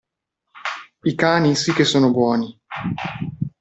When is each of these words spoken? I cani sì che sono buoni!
I 1.05 1.13
cani 1.15 1.53
sì 1.53 1.73
che 1.73 1.83
sono 1.83 2.09
buoni! 2.09 2.59